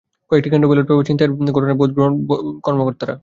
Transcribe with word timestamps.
কয়েকটি 0.31 0.49
কেন্দ্র 0.51 0.67
ballot 0.69 0.85
paper 0.89 1.05
ছিনতাইয়ের 1.07 1.31
ঘটনায় 1.55 1.77
ভোট 1.79 1.91
গ্রহণ 1.95 2.13
বন্ধ 2.19 2.29
করে 2.29 2.41
দেন 2.43 2.59
কর্মকর্তারা। 2.65 3.15